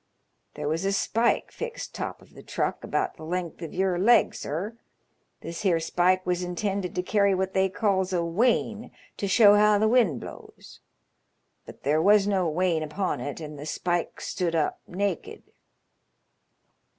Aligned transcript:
There 0.55 0.67
was 0.67 0.83
a 0.83 0.93
spike 0.93 1.51
fixed 1.51 1.93
top 1.93 2.23
of 2.23 2.33
the 2.33 2.41
truck 2.41 2.83
about 2.83 3.17
the 3.17 3.23
length 3.23 3.61
of 3.61 3.71
your 3.71 3.99
leg, 3.99 4.33
sir. 4.33 4.75
This 5.41 5.61
here 5.61 5.79
spike 5.79 6.25
was 6.25 6.41
intended 6.41 6.95
to 6.95 7.03
carry 7.03 7.35
what 7.35 7.53
they 7.53 7.69
calls 7.69 8.11
a 8.11 8.25
wane, 8.25 8.89
to 9.17 9.27
show 9.27 9.53
how 9.53 9.77
the 9.77 9.87
wind 9.87 10.19
blows; 10.19 10.79
but 11.67 11.83
there 11.83 12.01
was 12.01 12.25
no 12.25 12.49
wane 12.49 12.81
upon 12.81 13.21
it, 13.21 13.39
and 13.39 13.59
the 13.59 13.65
spike 13.67 14.19
stood 14.19 14.55
up 14.55 14.79
naked. 14.87 15.43